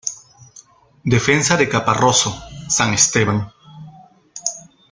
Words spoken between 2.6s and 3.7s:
San Esteban.